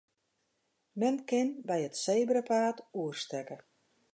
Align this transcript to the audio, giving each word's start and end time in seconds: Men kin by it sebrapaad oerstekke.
Men 1.01 1.15
kin 1.31 1.49
by 1.71 1.79
it 1.89 1.95
sebrapaad 2.05 2.77
oerstekke. 3.03 3.55